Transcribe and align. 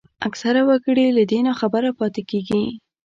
اکثره 0.27 0.61
وګړي 0.69 1.05
له 1.17 1.23
دې 1.31 1.39
ناخبره 1.47 1.91
پاتېږي 1.99 2.63